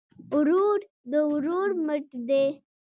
[0.35, 0.79] ورور
[1.11, 2.45] د ورور مټ دی